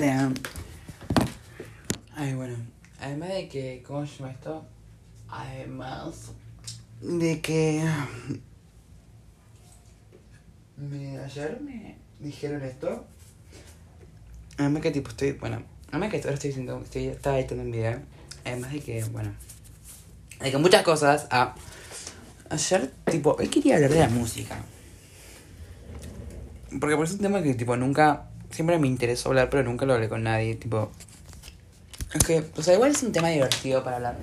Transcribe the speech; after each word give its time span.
Hola. 0.00 0.32
Ay, 2.16 2.32
bueno. 2.32 2.56
Además 3.00 3.28
de 3.28 3.48
que, 3.48 3.84
¿cómo 3.86 4.06
se 4.06 4.16
llama 4.16 4.30
esto? 4.30 4.64
Además 5.28 6.32
de 7.02 7.42
que... 7.42 7.86
Me, 10.78 11.18
ayer 11.18 11.60
me 11.60 11.98
dijeron 12.18 12.62
esto. 12.62 13.04
Además 14.56 14.80
que 14.80 14.90
tipo 14.90 15.10
estoy, 15.10 15.32
bueno, 15.32 15.62
además 15.88 16.10
que 16.10 16.16
ahora 16.16 16.32
estoy 16.32 16.48
diciendo, 16.48 16.80
estoy, 16.82 17.08
estaba 17.08 17.38
editando 17.38 17.64
un 17.64 17.70
video. 17.70 18.00
Además 18.46 18.72
de 18.72 18.80
que, 18.80 19.04
bueno, 19.04 19.34
de 20.40 20.50
que 20.50 20.56
muchas 20.56 20.82
cosas. 20.82 21.26
Ah, 21.30 21.54
ayer, 22.48 22.90
tipo, 23.04 23.36
hoy 23.38 23.48
quería 23.48 23.74
hablar 23.74 23.90
de 23.90 23.98
la 23.98 24.08
música. 24.08 24.56
Porque 26.80 26.96
por 26.96 27.04
eso 27.04 27.16
es 27.16 27.20
un 27.20 27.26
tema 27.26 27.42
que, 27.42 27.52
tipo, 27.52 27.76
nunca, 27.76 28.29
siempre 28.50 28.78
me 28.78 28.86
interesó 28.86 29.30
hablar, 29.30 29.50
pero 29.50 29.62
nunca 29.62 29.86
lo 29.86 29.94
hablé 29.94 30.08
con 30.08 30.22
nadie, 30.22 30.54
tipo. 30.54 30.90
Es 32.12 32.24
que, 32.24 32.44
o 32.56 32.62
sea, 32.62 32.74
igual 32.74 32.90
es 32.90 33.02
un 33.02 33.12
tema 33.12 33.28
divertido 33.28 33.84
para 33.84 33.96
hablar. 33.96 34.16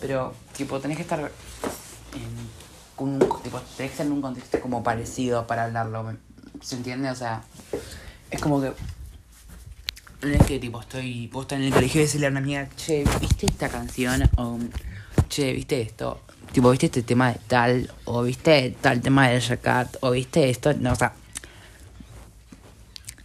Pero, 0.00 0.34
tipo, 0.56 0.78
tenés 0.80 0.96
que 0.96 1.02
estar 1.02 1.20
en 1.20 2.44
un, 2.98 3.18
tipo, 3.18 3.60
tenés 3.76 3.76
que 3.76 3.84
estar 3.84 4.06
en 4.06 4.12
un 4.12 4.20
contexto 4.20 4.60
como 4.60 4.82
parecido 4.82 5.46
para 5.46 5.64
hablarlo. 5.64 6.16
¿Se 6.60 6.76
entiende? 6.76 7.10
O 7.10 7.14
sea, 7.14 7.42
es 8.30 8.40
como 8.40 8.60
que. 8.60 8.72
No 10.22 10.32
es 10.32 10.46
que, 10.46 10.58
tipo, 10.58 10.80
estoy 10.80 11.28
puesta 11.28 11.56
en 11.56 11.62
el 11.62 11.72
colegio 11.72 12.00
y 12.00 12.04
decirle 12.04 12.26
a 12.26 12.30
una 12.30 12.40
amiga, 12.40 12.68
che, 12.76 13.04
¿viste 13.20 13.46
esta 13.46 13.68
canción? 13.68 14.22
O, 14.36 14.58
che, 15.28 15.52
¿viste 15.52 15.80
esto? 15.80 16.20
Tipo, 16.52 16.70
¿viste 16.70 16.86
este 16.86 17.02
tema 17.02 17.32
de 17.32 17.40
tal? 17.46 17.92
O, 18.04 18.22
¿viste 18.22 18.74
tal 18.80 19.00
tema 19.00 19.28
de 19.28 19.40
Jacat? 19.40 19.96
O, 20.00 20.12
¿viste 20.12 20.48
esto? 20.48 20.72
No, 20.74 20.92
o 20.92 20.94
sea, 20.94 21.14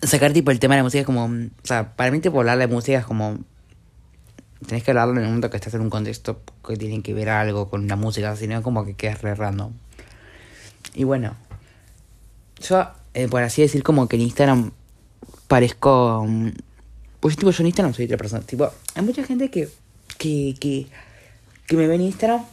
sacar 0.01 0.33
tipo 0.33 0.51
el 0.51 0.59
tema 0.59 0.75
de 0.75 0.79
la 0.79 0.83
música 0.83 1.01
es 1.01 1.05
como. 1.05 1.25
O 1.25 1.65
sea, 1.67 1.95
para 1.95 2.11
mí, 2.11 2.19
tipo, 2.19 2.39
hablar 2.39 2.57
de 2.57 2.67
música 2.67 2.99
es 2.99 3.05
como. 3.05 3.39
Tenés 4.67 4.83
que 4.83 4.91
hablarlo 4.91 5.13
en 5.13 5.19
el 5.19 5.25
momento 5.25 5.49
que 5.49 5.57
estás 5.57 5.73
en 5.73 5.81
un 5.81 5.89
contexto 5.89 6.41
que 6.67 6.75
tiene 6.75 7.01
que 7.01 7.13
ver 7.13 7.29
algo 7.29 7.69
con 7.69 7.87
la 7.87 7.95
música, 7.95 8.35
sino 8.35 8.61
como 8.61 8.85
que 8.85 8.93
quedas 8.93 9.21
re 9.21 9.33
random. 9.33 9.71
Y 10.93 11.05
bueno, 11.05 11.35
yo, 12.61 12.87
eh, 13.13 13.27
por 13.29 13.41
así 13.41 13.61
decir, 13.61 13.83
como 13.83 14.07
que 14.07 14.17
en 14.17 14.23
Instagram 14.23 14.71
parezco. 15.47 16.25
mm, 16.27 16.49
Pues 17.19 17.37
tipo, 17.37 17.51
yo 17.51 17.63
en 17.63 17.67
Instagram 17.67 17.93
soy 17.93 18.05
otra 18.05 18.17
persona. 18.17 18.43
Tipo, 18.45 18.69
hay 18.95 19.03
mucha 19.03 19.23
gente 19.23 19.49
que. 19.49 19.69
que. 20.17 20.55
que. 20.59 20.87
que 21.67 21.75
me 21.77 21.87
ve 21.87 21.95
en 21.95 22.01
Instagram. 22.01 22.43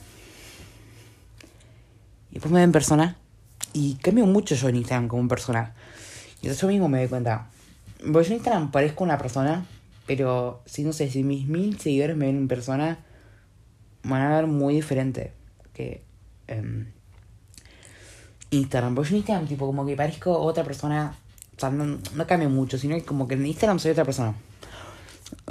Y 2.31 2.35
después 2.35 2.53
me 2.53 2.59
ve 2.61 2.65
en 2.65 2.73
persona. 2.73 3.17
Y 3.73 3.95
cambio 3.97 4.27
mucho 4.27 4.55
yo 4.55 4.69
en 4.69 4.77
Instagram 4.77 5.09
como 5.09 5.29
persona. 5.29 5.75
Y 6.47 6.55
yo 6.55 6.69
mismo 6.69 6.89
me 6.89 6.99
doy 6.99 7.09
cuenta. 7.09 7.49
Pues 8.13 8.29
yo 8.29 8.35
en 8.35 8.39
Instagram 8.39 8.71
parezco 8.71 9.03
una 9.03 9.19
persona, 9.19 9.67
pero 10.07 10.63
si 10.65 10.85
no 10.85 10.93
sé, 10.93 11.11
si 11.11 11.25
mis 11.25 11.49
mil 11.49 11.79
seguidores 11.81 12.17
me 12.17 12.27
ven 12.27 12.37
en 12.37 12.49
persona, 12.49 12.99
van 14.05 14.23
a 14.23 14.37
ver 14.37 14.47
muy 14.47 14.75
diferente 14.75 15.33
que 15.73 16.03
en 16.47 16.93
Instagram. 18.51 18.95
Pues 18.95 19.09
yo 19.09 19.15
en 19.15 19.19
Instagram, 19.19 19.49
tipo, 19.49 19.67
como 19.67 19.85
que 19.85 19.97
parezco 19.97 20.39
otra 20.39 20.63
persona. 20.63 21.17
O 21.57 21.61
sea, 21.61 21.71
no, 21.71 21.99
no 22.15 22.27
cambio 22.27 22.49
mucho, 22.49 22.79
sino 22.79 22.95
que 22.95 23.03
como 23.03 23.27
que 23.27 23.35
en 23.35 23.47
Instagram 23.47 23.81
soy 23.81 23.91
otra 23.91 24.05
persona. 24.05 24.35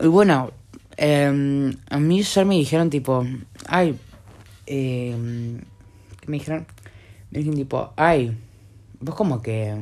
Y 0.02 0.08
bueno, 0.08 0.52
eh, 0.96 1.76
a 1.90 2.00
mí 2.00 2.20
ayer 2.20 2.46
me 2.46 2.56
dijeron, 2.56 2.90
tipo, 2.90 3.26
ay, 3.68 4.00
eh, 4.66 5.60
¿qué 6.22 6.28
me 6.28 6.38
dijeron? 6.38 6.66
Me 7.32 7.40
dijeron, 7.40 7.58
tipo, 7.58 7.92
ay, 7.98 8.38
vos 9.02 9.16
como 9.16 9.42
que. 9.42 9.76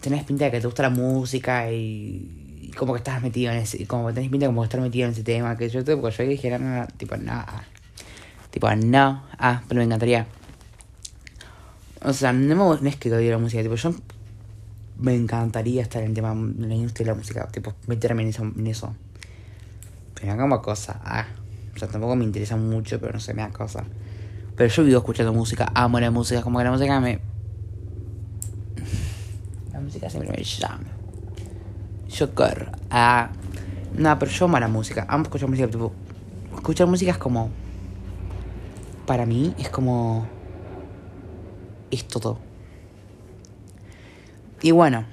Tenés 0.00 0.24
pinta 0.24 0.46
de 0.46 0.50
que 0.50 0.60
te 0.60 0.66
gusta 0.66 0.82
la 0.82 0.90
música 0.90 1.70
y, 1.70 2.60
y 2.60 2.70
como 2.72 2.94
que 2.94 2.98
estás 2.98 3.22
metido 3.22 3.52
en 3.52 3.58
ese, 3.58 3.86
como 3.86 4.08
que 4.08 4.14
tenés 4.14 4.30
pinta 4.30 4.46
de 4.46 4.48
como 4.48 4.64
estar 4.64 4.80
metido 4.80 5.06
en 5.06 5.12
ese 5.12 5.22
tema, 5.22 5.56
que 5.56 5.68
yo 5.68 5.84
tipo, 5.84 6.08
yo 6.08 6.24
dije, 6.24 6.58
no, 6.58 6.86
tipo, 6.96 7.16
no, 7.16 7.32
ah. 7.32 7.64
tipo, 8.50 8.74
no, 8.74 9.22
ah, 9.38 9.62
pero 9.68 9.78
me 9.78 9.84
encantaría. 9.84 10.26
O 12.04 12.12
sea, 12.12 12.32
no, 12.32 12.56
me, 12.56 12.80
no 12.80 12.88
es 12.88 12.96
que 12.96 13.12
odio 13.12 13.30
la 13.30 13.38
música, 13.38 13.62
tipo, 13.62 13.74
yo 13.74 13.94
me 14.98 15.14
encantaría 15.14 15.82
estar 15.82 16.02
en 16.02 16.10
el 16.10 16.14
tema 16.14 16.34
de 16.34 16.68
la 16.68 16.74
industria 16.74 17.06
de 17.06 17.12
la 17.12 17.18
música, 17.18 17.48
tipo, 17.48 17.74
meterme 17.86 18.22
en 18.22 18.28
eso. 18.28 18.42
En 18.42 18.66
eso. 18.66 18.94
Pero 20.14 20.32
me 20.32 20.40
como 20.40 20.62
cosa, 20.62 21.00
ah, 21.04 21.26
o 21.74 21.78
sea, 21.78 21.88
tampoco 21.88 22.16
me 22.16 22.24
interesa 22.24 22.56
mucho, 22.56 23.00
pero 23.00 23.14
no 23.14 23.20
sé, 23.20 23.34
me 23.34 23.42
da 23.42 23.50
cosa. 23.50 23.84
Pero 24.56 24.72
yo 24.72 24.84
vivo 24.84 24.98
escuchando 24.98 25.32
música, 25.32 25.70
amo 25.74 25.98
la 25.98 26.10
música, 26.10 26.42
como 26.42 26.58
que 26.58 26.64
la 26.64 26.70
música 26.70 27.00
me, 27.00 27.20
música 30.02 30.10
siempre 30.10 30.36
me 30.36 30.42
llama. 30.42 30.84
Yo. 32.08 32.28
Ah. 32.90 33.30
No, 33.94 34.18
pero 34.18 34.30
yo 34.30 34.44
amo 34.46 34.58
la 34.58 34.68
música. 34.68 35.06
Amo 35.08 35.24
escuchar 35.24 35.48
música. 35.48 35.68
Tipo, 35.68 35.92
escuchar 36.54 36.86
música 36.86 37.12
es 37.12 37.18
como. 37.18 37.50
Para 39.06 39.26
mí 39.26 39.54
es 39.58 39.68
como. 39.68 40.26
Es 41.90 42.06
todo. 42.06 42.38
Y 44.62 44.70
bueno. 44.70 45.04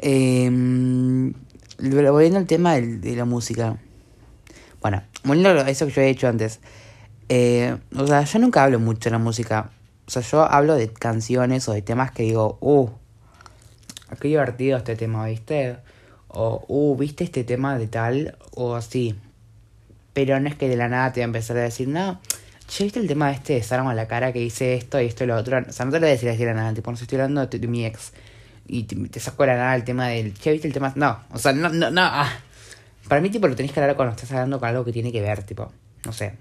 Eh, 0.00 0.50
volviendo 1.78 2.38
al 2.38 2.46
tema 2.46 2.74
de, 2.74 3.16
la 3.16 3.24
música. 3.24 3.78
Bueno, 4.80 5.02
volviendo 5.24 5.62
a 5.62 5.70
eso 5.70 5.86
que 5.86 5.92
yo 5.92 6.02
he 6.02 6.10
hecho 6.10 6.28
antes. 6.28 6.60
Eh, 7.28 7.76
o 7.96 8.06
sea, 8.06 8.22
yo 8.24 8.38
nunca 8.38 8.64
hablo 8.64 8.78
mucho 8.80 9.04
de 9.04 9.10
la 9.12 9.18
música. 9.18 9.70
O 10.06 10.10
sea, 10.10 10.22
yo 10.22 10.42
hablo 10.42 10.74
de 10.74 10.92
canciones 10.92 11.68
o 11.68 11.72
de 11.72 11.80
temas 11.80 12.10
que 12.10 12.24
digo, 12.24 12.58
uh, 12.60 12.90
qué 14.16 14.28
divertido 14.28 14.78
este 14.78 14.96
tema, 14.96 15.26
¿viste? 15.26 15.76
O, 16.28 16.64
uh, 16.68 16.96
¿viste 16.96 17.24
este 17.24 17.44
tema 17.44 17.78
de 17.78 17.86
tal? 17.86 18.36
O 18.52 18.74
así. 18.74 19.14
Pero 20.12 20.38
no 20.40 20.48
es 20.48 20.56
que 20.56 20.68
de 20.68 20.76
la 20.76 20.88
nada 20.88 21.12
te 21.12 21.20
va 21.20 21.24
a 21.24 21.26
empezar 21.26 21.56
a 21.56 21.62
decir, 21.62 21.88
no, 21.88 22.20
che, 22.68 22.84
¿viste 22.84 23.00
el 23.00 23.06
tema 23.06 23.28
de 23.28 23.34
este 23.34 23.54
de 23.54 23.62
Sarma 23.62 23.92
a 23.92 23.94
la 23.94 24.08
cara 24.08 24.32
que 24.32 24.38
dice 24.38 24.74
esto 24.74 25.00
y 25.00 25.06
esto 25.06 25.24
y 25.24 25.26
lo 25.26 25.36
otro? 25.36 25.58
O 25.58 25.72
sea, 25.72 25.86
no 25.86 25.92
te 25.92 25.98
lo 25.98 26.06
voy 26.06 26.10
a 26.10 26.12
decir 26.12 26.28
así 26.28 26.38
de 26.38 26.46
la 26.46 26.54
nada, 26.54 26.74
tipo, 26.74 26.90
no 26.90 26.96
estoy 26.96 27.16
hablando 27.16 27.46
de, 27.46 27.68
mi 27.68 27.84
ex. 27.84 28.12
Y 28.66 28.84
te, 28.84 28.96
te 29.08 29.20
saco 29.20 29.42
de 29.42 29.48
la 29.48 29.56
nada 29.56 29.76
el 29.76 29.84
tema 29.84 30.08
del, 30.08 30.34
che, 30.34 30.52
¿viste 30.52 30.66
el 30.66 30.74
tema? 30.74 30.92
No, 30.96 31.20
o 31.30 31.38
sea, 31.38 31.52
no, 31.52 31.68
no, 31.68 31.90
no, 31.90 32.02
ah. 32.02 32.32
Para 33.08 33.20
mí, 33.20 33.30
tipo, 33.30 33.46
lo 33.46 33.54
tenés 33.54 33.72
que 33.72 33.80
hablar 33.80 33.96
cuando 33.96 34.14
estás 34.14 34.32
hablando 34.32 34.58
con 34.58 34.68
algo 34.68 34.84
que 34.84 34.92
tiene 34.92 35.12
que 35.12 35.20
ver, 35.20 35.42
tipo, 35.42 35.70
no 36.04 36.12
sé. 36.12 36.34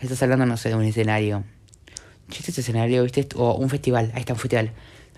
Estás 0.00 0.22
hablando, 0.22 0.46
no 0.46 0.56
sé, 0.56 0.68
de 0.70 0.74
un 0.74 0.84
escenario. 0.84 1.44
Che, 2.28 2.42
este 2.46 2.60
escenario, 2.60 3.04
¿viste? 3.04 3.28
O 3.36 3.54
un 3.54 3.70
festival, 3.70 4.10
ahí 4.14 4.20
está 4.20 4.32
un 4.32 4.38
festival. 4.38 4.72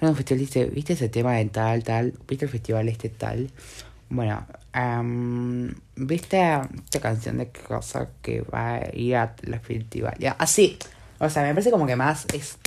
En 0.09 0.16
festival, 0.16 0.70
¿viste 0.70 0.92
ese 0.92 1.09
tema 1.09 1.34
de 1.34 1.47
tal, 1.47 1.82
tal? 1.82 2.15
¿Viste 2.28 2.44
el 2.44 2.50
festival 2.50 2.88
este 2.88 3.09
tal? 3.09 3.50
Bueno, 4.09 4.47
am, 4.72 5.75
¿viste 5.97 6.41
esta 6.84 7.00
canción 7.00 7.38
de 7.38 7.50
cosa 7.50 8.10
que 8.22 8.42
va 8.42 8.76
a 8.76 8.97
ir 8.97 9.16
a 9.16 9.34
la 9.42 9.59
festival? 9.60 10.15
Así. 10.38 10.78
O 11.19 11.31
sea, 11.31 11.42
me 11.42 11.50
parece 11.50 11.70
como 11.70 11.87
que 11.87 11.97
más 11.97 12.26
es. 12.32 12.59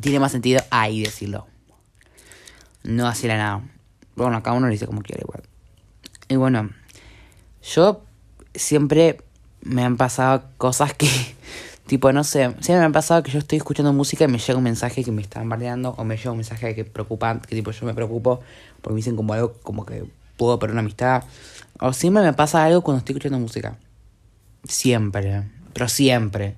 Tiene 0.00 0.20
más 0.20 0.32
sentido 0.32 0.60
ahí 0.70 1.02
decirlo. 1.02 1.46
No 2.82 3.06
así 3.06 3.26
la 3.26 3.36
nada. 3.36 3.62
Bueno, 4.16 4.42
cada 4.42 4.56
uno 4.56 4.66
lo 4.66 4.72
dice 4.72 4.86
como 4.86 5.02
quiere 5.02 5.22
igual. 5.22 5.42
Y 6.28 6.36
bueno, 6.36 6.70
yo 7.62 8.04
siempre 8.54 9.22
me 9.62 9.84
han 9.84 9.96
pasado 9.96 10.44
cosas 10.56 10.94
que, 10.94 11.08
tipo, 11.88 12.12
no 12.12 12.22
sé, 12.22 12.54
siempre 12.60 12.78
me 12.78 12.84
han 12.84 12.92
pasado 12.92 13.22
que 13.24 13.32
yo 13.32 13.40
estoy 13.40 13.58
escuchando 13.58 13.92
música 13.92 14.24
y 14.24 14.28
me 14.28 14.38
llega 14.38 14.56
un 14.56 14.62
mensaje 14.62 15.02
que 15.02 15.10
me 15.10 15.22
están 15.22 15.48
bardeando 15.48 15.94
o 15.98 16.04
me 16.04 16.16
llega 16.16 16.30
un 16.30 16.36
mensaje 16.36 16.74
que 16.74 16.84
preocupan, 16.84 17.40
que 17.40 17.56
tipo 17.56 17.72
yo 17.72 17.86
me 17.86 17.94
preocupo 17.94 18.40
porque 18.80 18.94
me 18.94 18.98
dicen 18.98 19.16
como 19.16 19.32
algo 19.32 19.54
como 19.62 19.84
que 19.84 20.04
puedo 20.36 20.58
perder 20.58 20.74
una 20.74 20.80
amistad. 20.82 21.24
O 21.80 21.92
siempre 21.92 22.22
me 22.22 22.32
pasa 22.32 22.64
algo 22.64 22.82
cuando 22.82 22.98
estoy 22.98 23.14
escuchando 23.14 23.38
música. 23.38 23.76
Siempre, 24.64 25.44
pero 25.72 25.88
siempre. 25.88 26.54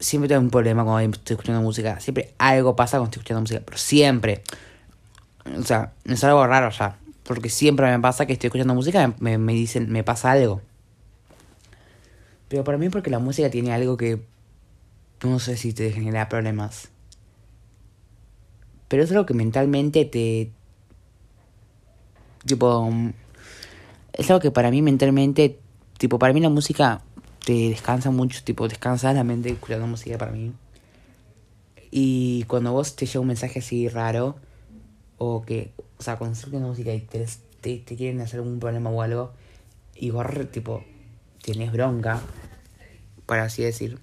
Siempre 0.00 0.28
tengo 0.28 0.42
un 0.42 0.50
problema 0.50 0.84
cuando 0.84 1.16
estoy 1.16 1.34
escuchando 1.34 1.62
música. 1.62 1.98
Siempre 2.00 2.34
algo 2.38 2.76
pasa 2.76 2.98
cuando 2.98 3.06
estoy 3.06 3.20
escuchando 3.20 3.40
música, 3.42 3.62
pero 3.64 3.78
siempre. 3.78 4.42
O 5.58 5.62
sea, 5.62 5.92
es 6.04 6.22
algo 6.24 6.46
raro 6.46 6.70
ya. 6.70 6.96
Porque 7.24 7.50
siempre 7.50 7.90
me 7.90 7.98
pasa 8.00 8.26
que 8.26 8.32
estoy 8.32 8.48
escuchando 8.48 8.74
música 8.74 9.14
me, 9.20 9.38
me 9.38 9.52
dicen, 9.52 9.90
me 9.90 10.04
pasa 10.04 10.32
algo. 10.32 10.60
Pero 12.48 12.64
para 12.64 12.78
mí 12.78 12.88
porque 12.88 13.10
la 13.10 13.18
música 13.18 13.50
tiene 13.50 13.72
algo 13.72 13.96
que 13.96 14.22
no 15.22 15.38
sé 15.38 15.56
si 15.56 15.72
te 15.72 15.90
genera 15.92 16.28
problemas. 16.28 16.90
Pero 18.88 19.02
es 19.02 19.10
algo 19.10 19.26
que 19.26 19.34
mentalmente 19.34 20.04
te... 20.04 20.50
Tipo... 22.46 22.90
Es 24.12 24.30
algo 24.30 24.40
que 24.40 24.50
para 24.50 24.70
mí 24.70 24.80
mentalmente... 24.80 25.58
Tipo, 25.98 26.18
para 26.18 26.32
mí 26.32 26.40
la 26.40 26.48
música 26.48 27.02
te 27.44 27.68
descansa 27.68 28.10
mucho. 28.10 28.42
Tipo, 28.44 28.66
descansas 28.68 29.14
la 29.14 29.24
mente 29.24 29.50
escuchando 29.50 29.86
música 29.86 30.16
para 30.16 30.32
mí. 30.32 30.52
Y 31.90 32.44
cuando 32.44 32.72
vos 32.72 32.96
te 32.96 33.06
llega 33.06 33.20
un 33.20 33.26
mensaje 33.26 33.58
así 33.58 33.88
raro... 33.88 34.36
O 35.18 35.42
que... 35.42 35.72
O 35.98 36.02
sea, 36.02 36.16
cuando 36.16 36.38
estás 36.38 36.50
música 36.52 36.94
y 36.94 37.00
te, 37.00 37.26
te, 37.60 37.78
te 37.78 37.96
quieren 37.96 38.20
hacer 38.20 38.40
algún 38.40 38.58
problema 38.58 38.88
o 38.88 39.02
algo... 39.02 39.32
Y 39.94 40.10
vos, 40.10 40.26
tipo... 40.50 40.82
Tienes 41.42 41.72
bronca 41.72 42.20
para 43.26 43.44
así 43.44 43.62
decir. 43.62 43.98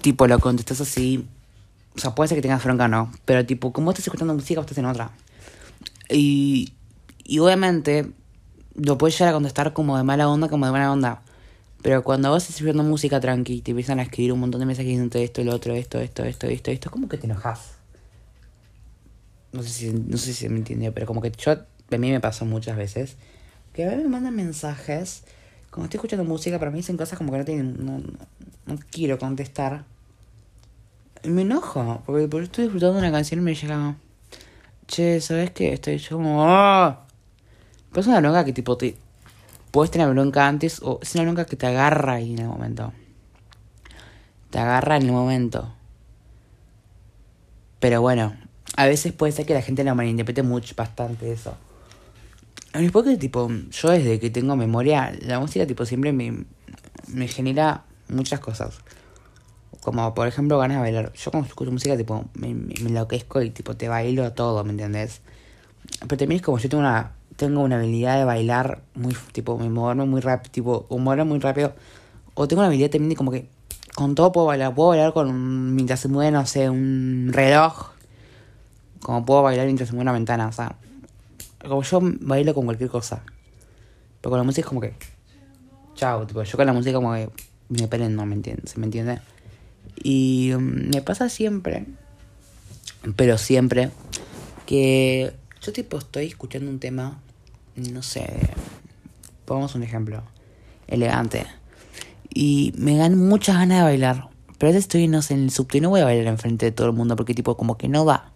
Tipo, 0.00 0.26
lo 0.26 0.38
contestas 0.38 0.80
así. 0.80 1.26
O 1.94 1.98
sea, 1.98 2.14
puede 2.14 2.28
ser 2.28 2.38
que 2.38 2.42
tengas 2.42 2.64
bronca 2.64 2.84
o 2.84 2.88
no. 2.88 3.12
Pero, 3.24 3.44
tipo, 3.46 3.72
como 3.72 3.90
estás 3.90 4.06
escuchando 4.06 4.34
música 4.34 4.60
o 4.60 4.62
estás 4.62 4.78
en 4.78 4.86
otra. 4.86 5.10
Y, 6.08 6.72
y 7.24 7.38
obviamente 7.38 8.10
lo 8.74 8.98
puedes 8.98 9.18
llegar 9.18 9.30
a 9.30 9.34
contestar 9.34 9.72
como 9.72 9.96
de 9.96 10.02
mala 10.02 10.28
onda, 10.28 10.48
como 10.48 10.66
de 10.66 10.70
buena 10.70 10.92
onda. 10.92 11.22
Pero 11.82 12.04
cuando 12.04 12.30
vas 12.30 12.48
escribiendo 12.48 12.84
música 12.84 13.18
tranqui 13.18 13.60
te 13.60 13.72
empiezan 13.72 13.98
a 13.98 14.02
escribir 14.02 14.32
un 14.32 14.40
montón 14.40 14.60
de 14.60 14.66
mensajes 14.66 14.88
diciendo 14.88 15.18
esto, 15.18 15.42
lo 15.42 15.52
otro, 15.52 15.74
esto, 15.74 15.98
esto, 15.98 16.22
esto, 16.22 16.46
esto, 16.46 16.70
esto, 16.70 16.88
es 16.88 16.92
como 16.92 17.08
que 17.08 17.18
te 17.18 17.26
enojas. 17.26 17.72
No 19.52 19.62
sé 19.62 19.68
si, 19.68 19.92
no 19.92 20.16
sé 20.16 20.32
si 20.32 20.48
me 20.48 20.58
entiende, 20.58 20.92
pero 20.92 21.06
como 21.06 21.20
que 21.20 21.32
yo, 21.32 21.52
a 21.52 21.98
mí 21.98 22.10
me 22.10 22.20
pasó 22.20 22.44
muchas 22.46 22.76
veces, 22.76 23.16
que 23.72 23.84
a 23.84 23.88
veces 23.88 24.04
me 24.04 24.10
mandan 24.10 24.36
mensajes, 24.36 25.24
como 25.72 25.86
estoy 25.86 25.96
escuchando 25.96 26.24
música, 26.24 26.58
pero 26.58 26.70
me 26.70 26.76
dicen 26.76 26.98
cosas 26.98 27.16
como 27.16 27.32
que 27.32 27.38
no 27.38 27.44
tienen, 27.46 27.86
no, 28.66 28.78
quiero 28.90 29.18
contestar. 29.18 29.84
Me 31.24 31.42
enojo, 31.42 32.02
porque, 32.04 32.28
porque 32.28 32.44
estoy 32.44 32.64
disfrutando 32.64 33.00
de 33.00 33.00
una 33.00 33.10
canción 33.10 33.40
y 33.40 33.42
me 33.42 33.54
llega, 33.54 33.96
che, 34.86 35.18
¿sabes 35.22 35.50
qué? 35.52 35.72
Estoy 35.72 35.96
yo 35.96 36.16
como, 36.16 36.44
¡oh! 36.44 36.96
Pero 37.88 38.00
es 38.02 38.06
una 38.06 38.20
bronca 38.20 38.44
que 38.44 38.52
tipo 38.52 38.76
te... 38.76 38.96
Puedes 39.70 39.90
tener 39.90 40.10
bronca 40.10 40.46
antes 40.46 40.78
o 40.82 40.98
es 41.00 41.14
una 41.14 41.24
bronca 41.24 41.46
que 41.46 41.56
te 41.56 41.66
agarra 41.66 42.14
ahí 42.14 42.34
en 42.34 42.40
el 42.40 42.48
momento. 42.48 42.92
Te 44.50 44.58
agarra 44.58 44.98
en 44.98 45.04
el 45.04 45.12
momento. 45.12 45.72
Pero 47.80 48.02
bueno, 48.02 48.36
a 48.76 48.84
veces 48.84 49.14
puede 49.14 49.32
ser 49.32 49.46
que 49.46 49.54
la 49.54 49.62
gente 49.62 49.84
lo 49.84 49.94
malinterprete 49.94 50.42
mucho, 50.42 50.74
bastante 50.76 51.32
eso. 51.32 51.56
A 52.72 52.78
mí 52.78 52.88
porque 52.90 53.16
tipo, 53.16 53.50
yo 53.70 53.90
desde 53.90 54.18
que 54.18 54.30
tengo 54.30 54.56
memoria, 54.56 55.12
la 55.20 55.38
música 55.40 55.66
tipo 55.66 55.84
siempre 55.84 56.12
me, 56.12 56.44
me 57.08 57.28
genera 57.28 57.84
muchas 58.08 58.40
cosas. 58.40 58.80
Como 59.80 60.14
por 60.14 60.28
ejemplo 60.28 60.58
ganas 60.58 60.78
de 60.78 60.82
bailar. 60.82 61.12
Yo 61.12 61.30
cuando 61.30 61.48
escucho 61.48 61.70
música 61.70 61.96
tipo 61.96 62.24
me, 62.34 62.54
me, 62.54 62.74
me 62.82 62.88
enloquezco 62.88 63.42
y 63.42 63.50
tipo 63.50 63.76
te 63.76 63.88
bailo 63.88 64.32
todo, 64.32 64.64
¿me 64.64 64.70
entiendes? 64.70 65.20
Pero 66.00 66.16
también 66.16 66.36
es 66.36 66.42
como 66.42 66.58
yo 66.58 66.68
tengo 66.68 66.82
una 66.82 67.12
tengo 67.36 67.62
una 67.62 67.76
habilidad 67.76 68.18
de 68.18 68.24
bailar 68.24 68.82
muy, 68.94 69.16
tipo, 69.32 69.58
me 69.58 69.68
muevo 69.68 70.06
muy 70.06 70.20
rápido, 70.20 70.52
tipo, 70.52 70.86
humor 70.88 71.24
muy 71.24 71.38
rápido. 71.40 71.74
O 72.34 72.48
tengo 72.48 72.60
una 72.60 72.68
habilidad 72.68 72.90
también 72.90 73.10
de 73.10 73.16
como 73.16 73.30
que 73.30 73.48
con 73.94 74.14
todo 74.14 74.32
puedo 74.32 74.46
bailar. 74.46 74.74
Puedo 74.74 74.90
bailar 74.90 75.12
con, 75.12 75.74
mientras 75.74 76.00
se 76.00 76.08
mueve, 76.08 76.30
no 76.30 76.46
sé, 76.46 76.70
un 76.70 77.30
reloj. 77.32 77.90
Como 79.00 79.24
puedo 79.24 79.42
bailar 79.42 79.66
mientras 79.66 79.88
se 79.88 79.94
mueve 79.94 80.04
una 80.04 80.12
ventana, 80.12 80.48
o 80.48 80.52
sea. 80.52 80.76
Como 81.66 81.82
yo 81.82 82.00
bailo 82.20 82.54
con 82.54 82.64
cualquier 82.64 82.90
cosa. 82.90 83.22
Pero 84.20 84.30
con 84.30 84.38
la 84.38 84.44
música 84.44 84.62
es 84.62 84.68
como 84.68 84.80
que... 84.80 84.94
Chao, 85.94 86.26
tipo, 86.26 86.42
yo 86.42 86.56
con 86.56 86.66
la 86.66 86.72
música 86.72 86.94
como 86.94 87.12
que 87.12 87.30
me 87.68 87.88
prendo, 87.88 88.24
¿me 88.26 88.34
entiendes? 88.34 88.72
¿Se 88.72 88.80
me 88.80 88.86
entiende? 88.86 89.20
Y 90.02 90.52
um, 90.54 90.88
me 90.90 91.02
pasa 91.02 91.28
siempre, 91.28 91.86
pero 93.16 93.38
siempre, 93.38 93.90
que 94.66 95.32
yo 95.60 95.72
tipo 95.72 95.98
estoy 95.98 96.26
escuchando 96.26 96.70
un 96.70 96.78
tema, 96.78 97.20
no 97.76 98.02
sé, 98.02 98.26
pongamos 99.44 99.74
un 99.74 99.82
ejemplo, 99.82 100.22
elegante. 100.88 101.46
Y 102.34 102.72
me 102.76 102.96
dan 102.96 103.18
muchas 103.18 103.56
ganas 103.56 103.78
de 103.78 103.84
bailar. 103.84 104.28
Pero 104.58 104.70
a 104.70 104.72
veces 104.72 104.84
estoy, 104.84 105.08
no 105.08 105.22
sé, 105.22 105.34
en 105.34 105.44
el 105.44 105.50
subte 105.50 105.78
y 105.78 105.80
no 105.80 105.90
voy 105.90 106.00
a 106.00 106.04
bailar 106.04 106.26
enfrente 106.26 106.66
de 106.66 106.72
todo 106.72 106.86
el 106.86 106.92
mundo 106.94 107.16
porque 107.16 107.34
tipo 107.34 107.56
como 107.56 107.76
que 107.76 107.88
no 107.88 108.04
va. 108.04 108.31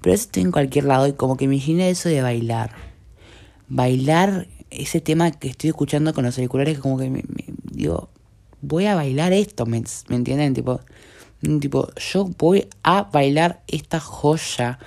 Pero 0.00 0.12
veces 0.12 0.26
estoy 0.26 0.42
en 0.42 0.52
cualquier 0.52 0.84
lado 0.84 1.06
y 1.06 1.12
como 1.12 1.36
que 1.36 1.48
me 1.48 1.58
genera 1.58 1.88
eso 1.88 2.08
de 2.08 2.22
bailar. 2.22 2.72
Bailar 3.68 4.46
ese 4.70 5.00
tema 5.00 5.30
que 5.30 5.48
estoy 5.48 5.70
escuchando 5.70 6.14
con 6.14 6.24
los 6.24 6.36
auriculares 6.38 6.78
como 6.78 6.98
que 6.98 7.10
me, 7.10 7.24
digo, 7.70 8.08
voy 8.60 8.86
a 8.86 8.94
bailar 8.94 9.32
esto, 9.32 9.66
¿me, 9.66 9.82
¿me 10.08 10.16
entienden? 10.16 10.54
Tipo, 10.54 10.80
tipo, 11.60 11.88
yo 11.96 12.30
voy 12.38 12.68
a 12.82 13.02
bailar 13.04 13.62
esta 13.66 14.00
joya, 14.00 14.78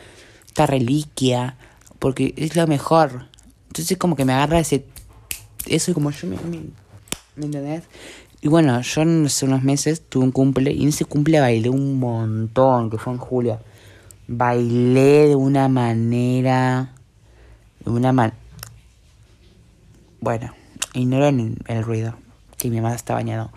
esta 0.46 0.66
reliquia, 0.66 1.58
porque 2.00 2.34
es 2.38 2.56
lo 2.56 2.68
mejor. 2.68 3.28
Entonces 3.68 3.98
como 3.98 4.16
que 4.16 4.26
me 4.26 4.34
agarra 4.34 4.60
ese... 4.60 4.86
Eso 5.68 5.92
y 5.92 5.94
como 5.94 6.12
yo 6.12 6.28
me... 6.28 6.38
¿Me, 6.38 6.62
¿me 7.36 7.46
entendés? 7.46 7.84
Y 8.42 8.48
bueno, 8.48 8.82
yo 8.82 9.02
hace 9.26 9.46
unos 9.46 9.64
meses 9.64 10.02
tuve 10.02 10.24
un 10.24 10.32
cumple 10.32 10.72
y 10.74 10.82
en 10.82 10.90
ese 10.90 11.06
cumple 11.06 11.40
bailé 11.40 11.70
un 11.70 12.00
montón, 12.00 12.90
que 12.90 12.98
fue 12.98 13.14
en 13.14 13.20
julio. 13.20 13.60
Bailé 14.34 15.28
de 15.28 15.36
una 15.36 15.68
manera... 15.68 16.94
De 17.84 17.92
una 17.92 18.14
manera... 18.14 18.38
Bueno, 20.20 20.54
ignoren 20.94 21.58
el 21.68 21.84
ruido, 21.84 22.16
que 22.58 22.70
mi 22.70 22.80
mamá 22.80 22.96
está 22.96 23.14
bañado. 23.14 23.52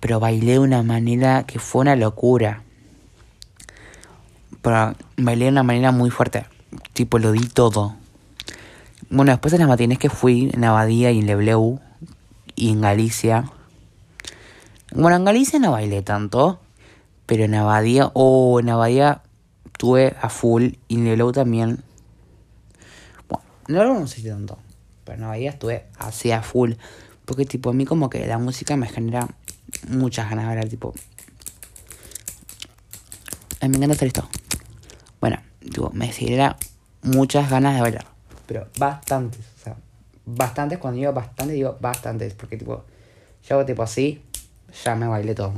Pero 0.00 0.20
bailé 0.20 0.52
de 0.52 0.58
una 0.58 0.82
manera 0.82 1.44
que 1.44 1.58
fue 1.58 1.82
una 1.82 1.96
locura. 1.96 2.62
Pero 4.62 4.94
bailé 5.16 5.46
de 5.46 5.50
una 5.50 5.62
manera 5.62 5.92
muy 5.92 6.10
fuerte 6.10 6.46
tipo 6.92 7.18
lo 7.18 7.32
di 7.32 7.46
todo. 7.46 7.96
Bueno, 9.08 9.32
después 9.32 9.52
de 9.52 9.58
las 9.58 9.68
matines 9.68 9.98
que 9.98 10.10
fui 10.10 10.50
en 10.52 10.64
Abadía 10.64 11.10
y 11.10 11.18
en 11.18 11.26
Lebleu 11.26 11.80
y 12.54 12.70
en 12.70 12.80
Galicia. 12.80 13.50
Bueno, 14.92 15.16
en 15.16 15.24
Galicia 15.24 15.58
no 15.58 15.72
bailé 15.72 16.02
tanto, 16.02 16.60
pero 17.26 17.44
en 17.44 17.54
Abadía, 17.54 18.10
oh, 18.14 18.60
en 18.60 18.68
Abadía 18.68 19.22
tuve 19.80 20.14
a 20.20 20.28
full 20.28 20.74
y 20.88 20.96
en 20.96 21.04
Lebleu 21.06 21.32
también. 21.32 21.82
Bueno, 23.30 23.44
no 23.66 24.00
lo 24.00 24.06
sé 24.06 24.20
tanto, 24.28 24.58
pero 25.04 25.16
en 25.16 25.24
Abadía 25.24 25.48
estuve 25.48 25.86
así 25.96 26.32
a 26.32 26.42
full. 26.42 26.74
Porque 27.24 27.46
tipo 27.46 27.70
a 27.70 27.72
mí 27.72 27.86
como 27.86 28.10
que 28.10 28.26
la 28.26 28.36
música 28.36 28.76
me 28.76 28.86
genera 28.86 29.26
muchas 29.88 30.28
ganas 30.28 30.44
de 30.44 30.48
bailar, 30.48 30.68
tipo... 30.68 30.92
A 33.62 33.68
me 33.68 33.78
encanta 33.78 33.94
hacer 33.94 34.08
esto. 34.08 34.28
Bueno, 35.18 35.38
digo, 35.62 35.90
me 35.94 36.08
genera 36.08 36.58
muchas 37.00 37.48
ganas 37.48 37.74
de 37.76 37.80
bailar. 37.80 38.04
Pero 38.46 38.68
bastantes, 38.78 39.40
o 39.60 39.64
sea, 39.64 39.76
bastantes, 40.26 40.78
cuando 40.78 40.98
digo 40.98 41.14
bastantes, 41.14 41.54
digo 41.54 41.78
bastantes. 41.80 42.34
Porque 42.34 42.58
tipo, 42.58 42.84
yo 43.48 43.54
hago 43.54 43.64
tipo 43.64 43.82
así, 43.82 44.22
ya 44.84 44.94
me 44.94 45.06
bailé 45.06 45.34
todo. 45.34 45.54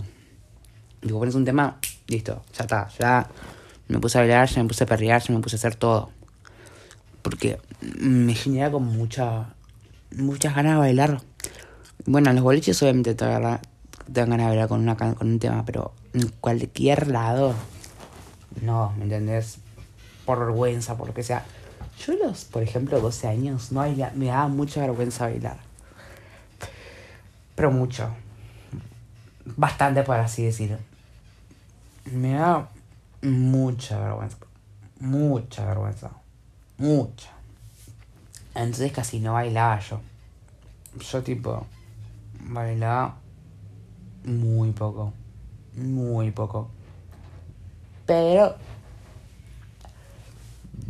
Digo, 1.01 1.19
pones 1.19 1.35
un 1.35 1.45
tema, 1.45 1.81
listo, 2.07 2.45
ya 2.57 2.63
está, 2.63 2.89
ya 3.01 3.29
me 3.89 3.99
puse 3.99 4.19
a 4.19 4.23
bailar, 4.23 4.49
ya 4.49 4.63
me 4.63 4.69
puse 4.69 4.85
a 4.85 4.87
perrear, 4.87 5.23
ya 5.23 5.35
me 5.35 5.41
puse 5.41 5.57
a 5.57 5.59
hacer 5.59 5.75
todo. 5.75 6.11
Porque 7.23 7.59
me 7.81 8.35
genera 8.35 8.71
como 8.71 8.91
mucha, 8.91 9.55
muchas 10.17 10.55
ganas 10.55 10.75
de 10.75 10.79
bailar. 10.79 11.21
Bueno, 12.07 12.33
los 12.33 12.43
boliches 12.43 12.83
obviamente 12.83 13.15
te, 13.15 13.25
dan 13.25 13.61
ganas 14.09 14.39
de 14.39 14.45
bailar 14.45 14.69
con, 14.69 14.81
una, 14.81 14.97
con 14.97 15.17
un 15.21 15.39
tema, 15.39 15.65
pero 15.65 15.95
en 16.15 16.29
cualquier 16.41 17.09
lado, 17.09 17.55
no, 18.61 18.93
¿me 18.97 19.05
entendés? 19.05 19.59
por 20.25 20.39
vergüenza, 20.39 20.97
por 20.97 21.09
lo 21.09 21.15
que 21.15 21.23
sea. 21.23 21.45
Yo 22.05 22.15
los, 22.15 22.45
por 22.45 22.63
ejemplo, 22.63 23.01
12 23.01 23.29
años, 23.29 23.73
no 23.73 23.83
me 24.15 24.27
daba 24.27 24.49
mucha 24.49 24.81
vergüenza 24.81 25.27
bailar. 25.27 25.59
Pero 27.55 27.71
mucho. 27.71 28.09
Bastante, 29.45 30.03
por 30.03 30.17
así 30.17 30.45
decirlo. 30.45 30.79
Me 32.11 32.35
da 32.35 32.69
mucha 33.23 33.99
vergüenza. 33.99 34.37
Mucha 35.01 35.67
vergüenza. 35.67 36.11
Mucha. 36.79 37.31
Entonces 38.55 38.93
casi 38.93 39.21
no 39.21 39.35
bailaba 39.35 39.79
yo. 39.81 40.01
Yo 40.99 41.23
tipo 41.23 41.67
bailaba 42.41 43.17
muy 44.25 44.73
poco. 44.73 45.13
Muy 45.75 46.31
poco. 46.33 46.71
Pero 48.07 48.57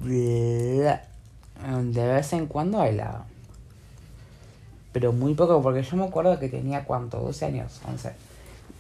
de 0.03 0.99
vez 2.07 2.33
en 2.33 2.47
cuando 2.47 2.79
bailaba. 2.79 3.27
Pero 4.93 5.13
muy 5.13 5.35
poco, 5.35 5.63
porque 5.63 5.83
yo 5.83 5.97
me 5.97 6.05
acuerdo 6.05 6.39
que 6.39 6.49
tenía 6.49 6.85
cuánto, 6.85 7.21
12 7.21 7.47
años, 7.47 7.81
11. 7.89 8.13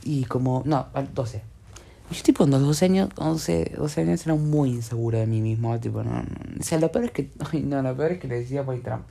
Y 0.04 0.24
como, 0.24 0.62
no, 0.66 0.88
12. 1.14 1.42
Yo 2.12 2.22
tipo 2.22 2.44
en 2.44 2.50
los 2.50 2.62
12 2.62 2.84
años, 2.84 3.08
11, 3.16 3.72
12 3.76 4.00
años 4.02 4.26
era 4.26 4.34
muy 4.34 4.70
inseguro 4.70 5.18
de 5.18 5.26
mí 5.26 5.40
mismo. 5.40 5.78
Tipo, 5.80 6.02
no, 6.02 6.22
O 6.60 6.62
sea, 6.62 6.78
lo 6.78 6.92
peor 6.92 7.06
es 7.06 7.10
que, 7.10 7.30
no, 7.62 7.82
lo 7.82 7.96
peor 7.96 8.12
es 8.12 8.20
que 8.20 8.28
le 8.28 8.40
decía 8.40 8.64
por 8.64 8.74
Instagram. 8.74 9.04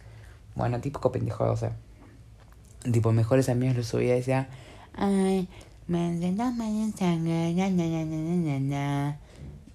Bueno, 0.56 0.80
tipo 0.80 1.12
pendejo, 1.12 1.46
o 1.46 1.58
sea. 1.58 1.76
Tipo, 2.92 3.12
mejores 3.12 3.50
amigos 3.50 3.78
lo 3.78 3.84
subía 3.84 4.16
y 4.16 4.20
decía, 4.20 4.50
ay, 4.96 5.48
me 5.88 6.18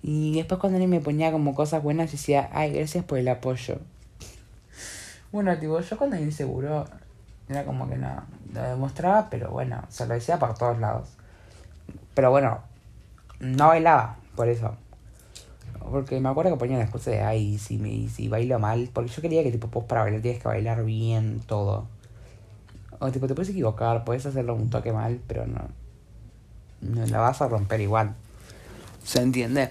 y 0.09 0.37
después 0.37 0.61
cuando 0.61 0.79
él 0.79 0.87
me 0.87 1.01
ponía 1.01 1.33
como 1.33 1.55
cosas 1.55 1.83
buenas, 1.83 2.13
decía, 2.13 2.49
ay, 2.53 2.73
gracias 2.73 3.05
por 3.05 3.19
el 3.19 3.29
apoyo. 3.29 3.81
Bueno, 5.33 5.59
tipo, 5.59 5.79
yo 5.81 5.99
cuando 5.99 6.17
era 6.17 6.25
inseguro, 6.25 6.87
era 7.49 7.65
como 7.65 7.89
que 7.89 7.97
no, 7.97 8.23
lo 8.55 8.63
demostraba, 8.63 9.29
pero 9.29 9.51
bueno, 9.51 9.83
se 9.89 10.07
lo 10.07 10.15
decía 10.15 10.39
por 10.39 10.57
todos 10.57 10.79
lados. 10.79 11.09
Pero 12.15 12.31
bueno, 12.31 12.61
no 13.41 13.69
bailaba, 13.69 14.17
por 14.35 14.49
eso. 14.49 14.77
Porque 15.91 16.21
me 16.21 16.29
acuerdo 16.29 16.53
que 16.53 16.59
ponía 16.59 16.79
la 16.79 16.85
excusa 16.85 17.11
de, 17.11 17.21
ay, 17.21 17.59
si, 17.59 17.79
me, 17.79 18.09
si 18.09 18.29
bailo 18.29 18.59
mal, 18.59 18.91
porque 18.93 19.11
yo 19.11 19.23
quería 19.23 19.43
que 19.43 19.53
tipo, 19.53 19.69
vos 19.69 19.85
para 19.85 20.03
bailar 20.03 20.21
tienes 20.21 20.43
que 20.43 20.49
bailar 20.49 20.85
bien 20.85 21.41
todo. 21.47 21.87
O 22.99 23.11
tipo, 23.13 23.27
te 23.27 23.35
puedes 23.35 23.51
equivocar, 23.51 24.05
puedes 24.05 24.27
hacerlo 24.27 24.55
un 24.55 24.71
toque 24.71 24.93
mal, 24.93 25.21
pero 25.27 25.47
no, 25.47 25.69
no 26.81 27.07
la 27.07 27.19
vas 27.19 27.41
a 27.43 27.49
romper 27.49 27.81
igual. 27.81 28.15
¿Se 29.05 29.21
entiende? 29.21 29.71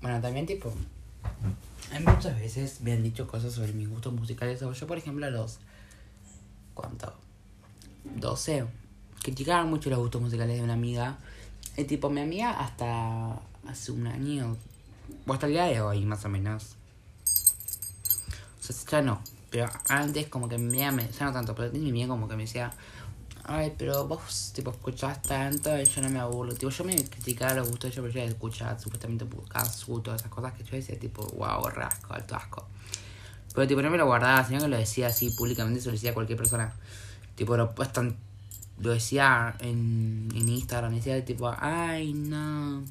Bueno, 0.00 0.20
también 0.20 0.46
tipo, 0.46 0.72
Hay 1.92 2.02
muchas 2.02 2.38
veces 2.40 2.80
me 2.80 2.92
han 2.92 3.02
dicho 3.02 3.28
cosas 3.28 3.52
sobre 3.52 3.72
mis 3.72 3.88
gustos 3.88 4.12
musicales. 4.12 4.60
Yo, 4.60 4.86
por 4.86 4.98
ejemplo, 4.98 5.26
a 5.26 5.30
los. 5.30 5.60
¿Cuánto? 6.74 7.12
12. 8.16 8.79
Criticaban 9.22 9.68
mucho 9.68 9.90
los 9.90 9.98
gustos 9.98 10.20
musicales 10.22 10.56
de 10.56 10.62
una 10.62 10.74
amiga. 10.74 11.18
Y 11.76 11.84
tipo, 11.84 12.10
mi 12.10 12.20
amiga 12.20 12.50
hasta 12.58 13.40
hace 13.66 13.92
un 13.92 14.06
año. 14.06 14.56
O 15.26 15.32
hasta 15.32 15.46
el 15.46 15.52
día 15.52 15.64
de 15.64 15.80
hoy, 15.80 16.04
más 16.04 16.24
o 16.24 16.28
menos. 16.28 16.76
O 18.60 18.62
sea, 18.62 18.76
ya 18.90 19.02
no. 19.02 19.22
Pero 19.50 19.68
antes, 19.88 20.28
como 20.28 20.48
que 20.48 20.58
me. 20.58 20.78
Ya 20.78 20.90
no 20.90 21.32
tanto, 21.32 21.54
pero 21.54 21.72
mi 21.72 21.90
amiga 21.90 22.08
como 22.08 22.28
que 22.28 22.36
me 22.36 22.42
decía 22.42 22.72
ay, 23.50 23.74
pero 23.76 24.06
vos, 24.06 24.52
tipo, 24.54 24.70
escuchás 24.70 25.22
tanto 25.22 25.76
y 25.76 25.84
yo 25.84 26.02
no 26.02 26.10
me 26.10 26.20
aburro. 26.20 26.54
Tipo, 26.54 26.70
yo 26.70 26.84
me 26.84 26.94
criticaba 26.94 27.54
los 27.54 27.68
gustos 27.68 27.90
de 27.90 28.00
ella, 28.00 28.02
pero 28.02 28.20
ella 28.20 28.30
escuchaba 28.30 28.78
supuestamente 28.78 29.26
su 29.72 30.00
todas 30.00 30.20
esas 30.20 30.30
cosas 30.32 30.52
que 30.52 30.64
yo 30.64 30.76
decía, 30.76 30.98
tipo, 30.98 31.26
wow, 31.36 31.68
rasco, 31.68 32.14
alto 32.14 32.36
asco. 32.36 32.66
Pero, 33.52 33.66
tipo, 33.66 33.82
no 33.82 33.90
me 33.90 33.98
lo 33.98 34.06
guardaba, 34.06 34.44
sino 34.44 34.60
que 34.60 34.68
lo 34.68 34.76
decía 34.76 35.08
así 35.08 35.30
públicamente, 35.30 35.80
se 35.80 35.86
lo 35.86 35.92
decía 35.92 36.12
a 36.12 36.14
cualquier 36.14 36.38
persona. 36.38 36.72
Tipo, 37.34 37.56
lo, 37.56 37.74
pues, 37.74 37.92
tan, 37.92 38.16
lo 38.82 38.90
decía 38.90 39.56
en, 39.60 40.28
en 40.34 40.48
Instagram, 40.48 40.94
decía, 40.94 41.24
tipo, 41.24 41.52
ay, 41.58 42.12
no. 42.12 42.82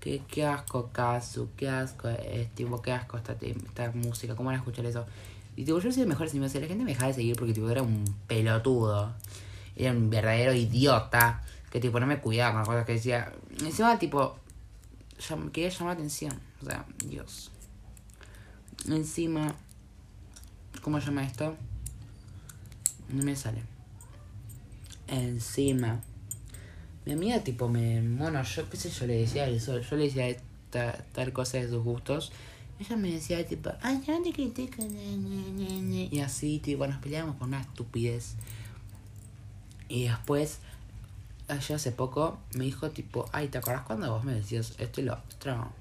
Qué, 0.00 0.22
qué 0.28 0.46
asco, 0.46 0.90
Kazu, 0.92 1.48
qué 1.56 1.68
asco, 1.68 2.08
es, 2.08 2.48
tipo, 2.54 2.80
qué 2.80 2.92
asco 2.92 3.18
esta, 3.18 3.36
esta 3.40 3.90
música, 3.92 4.34
¿cómo 4.34 4.46
van 4.46 4.56
a 4.56 4.58
escuchar 4.58 4.86
eso? 4.86 5.04
Y 5.56 5.64
tipo, 5.64 5.78
yo 5.78 5.92
soy 5.92 6.02
el 6.02 6.08
mejor 6.08 6.28
si 6.28 6.38
me 6.38 6.46
la 6.46 6.52
gente 6.52 6.84
me 6.84 6.92
dejaba 6.92 7.08
de 7.08 7.14
seguir 7.14 7.36
porque 7.36 7.52
tipo 7.52 7.68
era 7.68 7.82
un 7.82 8.04
pelotudo 8.26 9.12
era 9.76 9.92
un 9.92 10.10
verdadero 10.10 10.52
idiota 10.52 11.42
que 11.70 11.80
tipo 11.80 12.00
no 12.00 12.06
me 12.06 12.18
cuidaba 12.18 12.52
con 12.52 12.60
las 12.60 12.68
cosas 12.68 12.86
que 12.86 12.92
decía. 12.92 13.32
Encima 13.60 13.98
tipo 13.98 14.36
quería 15.52 15.70
llamar 15.70 15.94
la 15.94 16.00
atención. 16.00 16.40
O 16.62 16.64
sea, 16.64 16.84
Dios. 17.04 17.50
Encima, 18.88 19.54
¿cómo 20.82 20.98
llama 20.98 21.24
esto? 21.24 21.56
No 23.10 23.22
me 23.22 23.36
sale. 23.36 23.62
Encima. 25.10 26.00
Mi 27.04 27.12
amiga 27.12 27.42
tipo 27.42 27.68
me... 27.68 28.00
Bueno, 28.00 28.42
yo 28.42 28.70
qué 28.70 28.76
sé, 28.76 28.90
yo 28.90 29.06
le 29.06 29.18
decía 29.18 29.48
eso. 29.48 29.80
Yo 29.80 29.96
le 29.96 30.04
decía 30.04 30.28
esta, 30.28 31.04
tal 31.12 31.32
cosa 31.32 31.58
de 31.58 31.68
sus 31.68 31.82
gustos. 31.82 32.30
Ella 32.78 32.96
me 32.96 33.10
decía 33.10 33.44
tipo, 33.46 33.70
ay, 33.82 34.00
yo 34.06 34.22
te 34.22 34.32
critico. 34.32 34.82
Y 34.82 36.20
así, 36.20 36.60
tipo, 36.60 36.86
nos 36.86 36.98
peleábamos 36.98 37.36
por 37.36 37.48
una 37.48 37.60
estupidez. 37.60 38.36
Y 39.88 40.04
después, 40.04 40.60
allá 41.48 41.76
hace 41.76 41.90
poco, 41.90 42.38
me 42.54 42.64
dijo 42.64 42.90
tipo, 42.90 43.28
ay, 43.32 43.48
¿te 43.48 43.58
acordás 43.58 43.82
cuando 43.82 44.10
vos 44.12 44.24
me 44.24 44.32
decías 44.32 44.74
esto 44.78 45.00
y 45.00 45.04
lo 45.04 45.14
otro? 45.14 45.72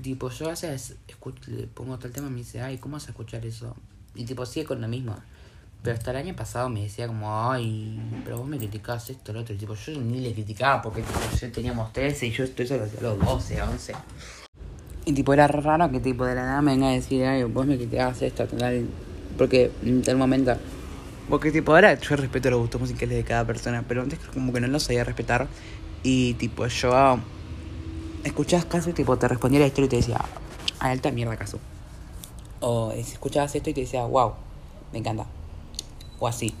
Tipo, 0.00 0.30
yo 0.30 0.46
a 0.46 0.50
veces 0.50 0.96
le 1.46 1.66
pongo 1.66 1.98
el 2.02 2.12
tema 2.12 2.28
y 2.28 2.30
me 2.30 2.38
dice, 2.38 2.62
ay, 2.62 2.78
¿cómo 2.78 2.94
vas 2.94 3.08
a 3.08 3.10
escuchar 3.10 3.44
eso? 3.44 3.74
Y 4.14 4.24
tipo, 4.24 4.46
sigue 4.46 4.64
con 4.64 4.80
lo 4.80 4.86
mismo. 4.86 5.16
Pero 5.82 5.96
hasta 5.96 6.12
el 6.12 6.18
año 6.18 6.36
pasado 6.36 6.68
me 6.68 6.82
decía 6.82 7.08
como, 7.08 7.50
ay, 7.50 8.00
pero 8.24 8.38
vos 8.38 8.46
me 8.46 8.56
criticabas 8.56 9.10
esto, 9.10 9.32
lo 9.32 9.40
otro. 9.40 9.54
Y 9.54 9.58
tipo, 9.58 9.74
yo 9.74 9.98
ni 10.00 10.20
le 10.20 10.32
criticaba 10.32 10.80
porque 10.80 11.02
tipo, 11.02 11.18
yo 11.40 11.52
teníamos 11.52 11.92
13 11.92 12.26
y 12.26 12.30
yo 12.30 12.44
estoy 12.44 12.66
solo 12.66 12.84
hacía 12.84 13.00
los 13.00 13.18
12, 13.18 13.62
11. 13.62 13.94
Y 15.04 15.12
tipo, 15.12 15.32
era 15.34 15.48
raro 15.48 15.90
que 15.90 15.98
tipo 15.98 16.24
de 16.24 16.36
la 16.36 16.44
nada 16.44 16.62
me 16.62 16.72
venga 16.72 16.88
a 16.88 16.92
decir, 16.92 17.24
ay, 17.24 17.42
vos 17.44 17.66
me 17.66 17.76
criticabas 17.76 18.22
esto, 18.22 18.46
tal. 18.46 18.86
Porque 19.36 19.72
en 19.82 20.02
tal 20.02 20.16
momento 20.16 20.56
porque 21.28 21.52
tipo 21.52 21.72
ahora 21.72 21.94
yo 21.94 22.16
respeto 22.16 22.50
los 22.50 22.60
gustos 22.60 22.80
musicales 22.80 23.16
de 23.16 23.24
cada 23.24 23.46
persona, 23.46 23.84
pero 23.86 24.02
antes 24.02 24.18
como 24.18 24.52
que 24.52 24.60
no 24.60 24.66
los 24.66 24.82
sabía 24.82 25.04
respetar. 25.04 25.48
Y 26.02 26.34
tipo 26.34 26.66
yo 26.66 27.18
escuchabas 28.24 28.66
caso 28.66 28.90
y 28.90 28.92
tipo 28.92 29.16
te 29.16 29.28
respondía 29.28 29.60
la 29.60 29.66
historia 29.66 29.86
y 29.86 29.88
te 29.88 29.96
decía, 29.96 30.20
a 30.78 30.90
alta 30.90 31.10
mierda 31.10 31.36
caso. 31.36 31.58
O 32.60 32.92
escuchabas 32.92 33.54
esto 33.54 33.70
y 33.70 33.74
te 33.74 33.82
decía, 33.82 34.04
wow, 34.04 34.32
me 34.92 34.98
encanta. 34.98 35.26
O 36.22 36.28
así. 36.28 36.54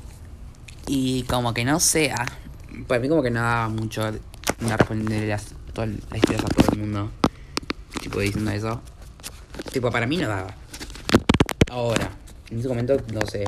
Y 0.88 1.22
como 1.22 1.54
que 1.54 1.64
no 1.64 1.78
sea, 1.78 2.26
para 2.88 3.00
mí 3.00 3.08
como 3.08 3.22
que 3.22 3.30
no 3.30 3.40
daba 3.40 3.68
mucho 3.68 4.10
no 4.58 4.76
responder 4.76 5.40
todas 5.72 5.88
las 5.88 6.16
historias 6.16 6.44
a 6.44 6.48
todo 6.48 6.72
el 6.72 6.78
mundo. 6.80 7.10
Tipo 8.00 8.18
diciendo 8.18 8.50
eso. 8.50 8.80
Tipo 9.72 9.92
para 9.92 10.04
mí 10.08 10.16
no 10.16 10.26
daba. 10.26 10.56
Ahora, 11.70 12.10
en 12.50 12.58
ese 12.58 12.66
momento 12.66 12.96
no 13.12 13.24
sé. 13.24 13.44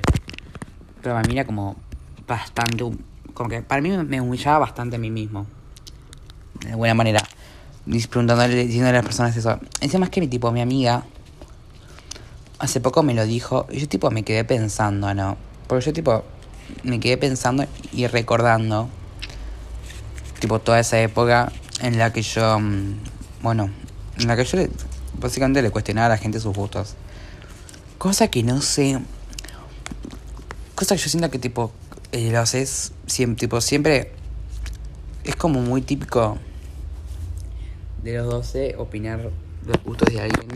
Pero 1.02 1.16
para 1.16 1.26
mí 1.26 1.34
era 1.34 1.44
como 1.46 1.74
bastante. 2.28 2.84
Como 3.34 3.50
que 3.50 3.62
para 3.62 3.82
mí 3.82 3.90
me 3.90 4.20
humillaba 4.20 4.60
bastante 4.60 4.94
a 4.94 5.00
mí 5.00 5.10
mismo. 5.10 5.46
De 6.60 6.76
buena 6.76 6.94
manera. 6.94 7.22
Preguntándole, 7.84 8.66
diciéndole 8.66 8.98
a 8.98 9.00
las 9.00 9.04
personas 9.04 9.36
eso. 9.36 9.58
Encima 9.80 10.04
es 10.04 10.12
que 10.12 10.20
mi 10.20 10.28
tipo, 10.28 10.52
mi 10.52 10.60
amiga. 10.60 11.02
Hace 12.60 12.80
poco 12.80 13.02
me 13.02 13.14
lo 13.14 13.26
dijo. 13.26 13.66
Y 13.68 13.80
yo 13.80 13.88
tipo 13.88 14.12
me 14.12 14.22
quedé 14.22 14.44
pensando, 14.44 15.12
¿no? 15.12 15.53
Porque 15.66 15.84
yo 15.84 15.92
tipo. 15.92 16.24
Me 16.82 16.98
quedé 16.98 17.16
pensando 17.16 17.66
y 17.92 18.06
recordando. 18.06 18.88
Tipo 20.40 20.60
toda 20.60 20.80
esa 20.80 21.00
época 21.00 21.52
en 21.80 21.98
la 21.98 22.12
que 22.12 22.22
yo. 22.22 22.58
Mm, 22.58 22.98
bueno. 23.42 23.70
En 24.18 24.28
la 24.28 24.36
que 24.36 24.44
yo 24.44 24.58
básicamente 25.18 25.62
le 25.62 25.70
cuestionaba 25.70 26.06
a 26.06 26.10
la 26.10 26.18
gente 26.18 26.40
sus 26.40 26.54
gustos. 26.54 26.94
Cosa 27.98 28.28
que 28.28 28.42
no 28.42 28.60
sé 28.60 29.00
Cosa 30.74 30.96
que 30.96 31.02
yo 31.02 31.08
siento 31.08 31.30
que 31.30 31.38
tipo 31.38 31.72
eh, 32.10 32.30
lo 32.30 32.40
haces 32.40 32.92
siempre, 33.06 33.40
tipo, 33.40 33.60
siempre 33.60 34.12
es 35.24 35.36
como 35.36 35.60
muy 35.60 35.82
típico 35.82 36.36
de 38.02 38.14
los 38.18 38.26
12 38.26 38.74
opinar 38.76 39.30
los 39.66 39.82
gustos 39.84 40.12
de 40.12 40.20
alguien. 40.20 40.48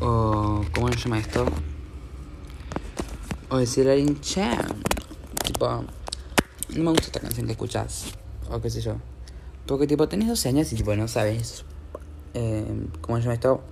O, 0.00 0.64
¿cómo 0.72 0.92
se 0.92 0.98
llama 1.00 1.18
esto? 1.18 1.44
O 3.50 3.56
decirle 3.56 3.90
a 3.90 3.94
alguien, 3.94 4.20
che, 4.20 4.46
tipo, 5.44 5.66
no 5.68 6.84
me 6.84 6.90
gusta 6.90 7.06
esta 7.06 7.20
canción 7.20 7.46
que 7.46 7.52
escuchas. 7.52 8.12
O 8.50 8.60
qué 8.60 8.70
sé 8.70 8.80
yo. 8.80 8.96
Porque 9.66 9.86
tipo, 9.86 10.08
tenés 10.08 10.28
12 10.28 10.48
años 10.48 10.72
y 10.72 10.76
tipo, 10.76 10.94
no 10.96 11.08
sabes, 11.08 11.64
eh, 12.34 12.86
¿cómo 13.00 13.18
se 13.18 13.24
llama 13.24 13.34
esto? 13.34 13.62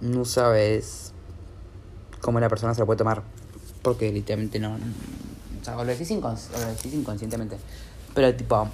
No 0.00 0.24
sabes 0.24 1.12
cómo 2.20 2.40
la 2.40 2.48
persona 2.48 2.74
se 2.74 2.80
lo 2.80 2.86
puede 2.86 2.98
tomar 2.98 3.22
porque 3.82 4.12
literalmente 4.12 4.58
no. 4.58 4.76
O 5.60 5.64
sea, 5.64 5.76
lo 5.76 5.84
decís, 5.84 6.10
inconscientemente. 6.10 7.56
Pero 8.14 8.34
tipo. 8.34 8.68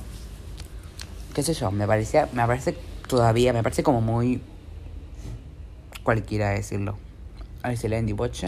¿Qué 1.35 1.43
sé 1.43 1.55
yo? 1.55 1.71
Me 1.71 1.87
parecía. 1.87 2.29
Me 2.33 2.47
parece 2.47 2.77
todavía. 3.09 3.53
Me 3.53 3.63
parece 3.63 3.83
como 3.83 4.01
muy. 4.01 4.41
Cualquiera 6.03 6.51
decirlo. 6.51 6.97
A 7.63 7.69
ver 7.69 7.79
si 7.79 7.89
leen 7.89 8.07
tipo, 8.07 8.27
che. 8.29 8.47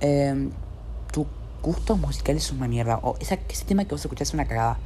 Eh, 0.00 0.48
tu 1.12 1.26
gusto 1.62 1.96
musical 1.96 2.36
es 2.36 2.50
una 2.52 2.68
mierda. 2.68 2.98
O 3.02 3.16
esa, 3.20 3.38
ese 3.48 3.64
tema 3.64 3.84
que 3.84 3.90
vos 3.90 4.00
escuchás 4.00 4.28
es 4.28 4.34
una 4.34 4.46
cagada. 4.46 4.78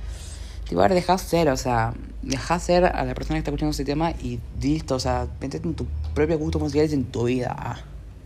Tipo, 0.68 0.80
a 0.80 0.84
ver, 0.84 0.94
dejá 0.94 1.18
ser, 1.18 1.48
o 1.50 1.56
sea, 1.56 1.94
dejá 2.22 2.58
ser 2.58 2.86
a 2.86 3.04
la 3.04 3.14
persona 3.14 3.36
que 3.36 3.40
está 3.40 3.50
escuchando 3.50 3.72
ese 3.72 3.84
tema 3.84 4.12
y 4.12 4.40
listo, 4.60 4.94
o 4.94 5.00
sea, 5.00 5.28
métete 5.40 5.68
en 5.68 5.74
tu 5.74 5.86
propio 6.14 6.38
gusto 6.38 6.58
musical 6.58 6.90
en 6.90 7.04
tu 7.04 7.24
vida. 7.24 7.84